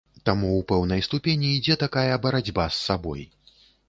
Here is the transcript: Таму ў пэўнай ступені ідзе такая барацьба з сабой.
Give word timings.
Таму 0.27 0.47
ў 0.51 0.61
пэўнай 0.69 1.03
ступені 1.07 1.51
ідзе 1.57 1.75
такая 1.83 2.15
барацьба 2.23 2.65
з 2.79 2.81
сабой. 2.87 3.21